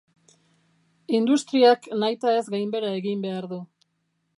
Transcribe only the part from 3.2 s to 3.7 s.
behar du.